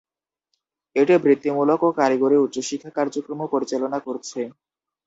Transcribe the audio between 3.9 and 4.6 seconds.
করছে।